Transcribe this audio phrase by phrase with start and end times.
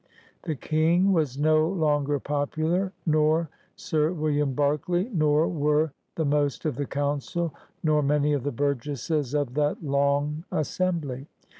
[0.41, 6.75] The King was no longer popular, nor Sir William Berkeley, nor were the most of
[6.75, 11.27] the Council, nor many of the burgesses of that Long Assembly.